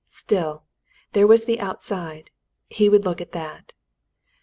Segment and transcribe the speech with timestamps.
[0.09, 0.63] Still,
[1.13, 2.31] there was the outside:
[2.71, 3.71] he would take a look at that.